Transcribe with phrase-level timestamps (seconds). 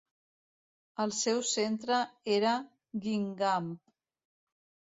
[1.05, 2.01] El seu centre
[2.37, 2.55] era
[3.07, 3.71] Guingamp.